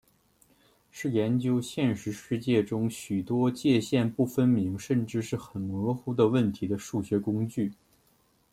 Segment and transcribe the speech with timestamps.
[0.89, 7.71] 是研究现实世界中许多界限不分明甚至是很模糊的问题的数学工具。